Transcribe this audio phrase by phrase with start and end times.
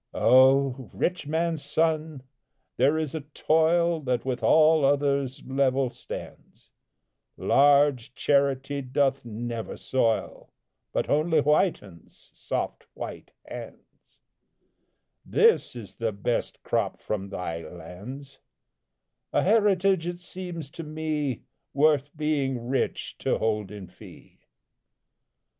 [0.15, 0.89] Oh!
[0.95, 2.23] rich man's son,
[2.77, 6.71] there is a toil That with all others level stands;
[7.37, 10.49] Large charity doth never soil,
[10.91, 14.17] But only whitens, soft white hands;
[15.23, 18.39] This is the best crop from thy lands;
[19.31, 21.43] A heritage, it seems to me,
[21.75, 24.39] Worth being rich to hold in fee.